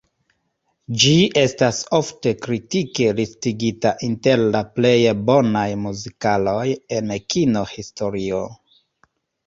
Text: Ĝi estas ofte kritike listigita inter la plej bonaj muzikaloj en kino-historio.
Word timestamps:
Ĝi 1.03 1.11
estas 1.41 1.81
ofte 1.97 2.33
kritike 2.47 3.11
listigita 3.21 3.93
inter 4.09 4.43
la 4.57 4.65
plej 4.81 4.97
bonaj 5.31 5.69
muzikaloj 5.85 6.69
en 7.01 7.17
kino-historio. 7.31 8.47